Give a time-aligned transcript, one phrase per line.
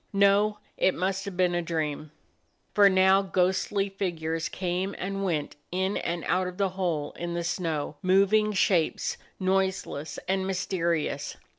[0.13, 2.09] No, it must have been a dream.
[2.73, 7.43] For now ghostly figures came and went in and out of the hole in the
[7.43, 11.37] snow; moving shapes, noise less and mysterious.